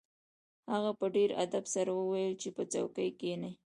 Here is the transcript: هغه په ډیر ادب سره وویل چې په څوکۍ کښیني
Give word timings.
هغه 0.71 0.91
په 0.99 1.05
ډیر 1.15 1.29
ادب 1.43 1.65
سره 1.75 1.91
وویل 1.93 2.33
چې 2.41 2.49
په 2.55 2.63
څوکۍ 2.71 3.09
کښیني 3.19 3.51